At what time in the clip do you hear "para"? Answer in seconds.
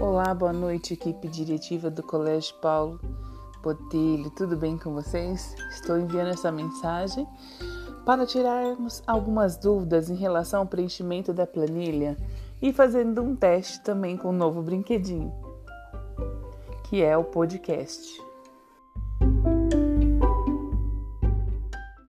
8.06-8.24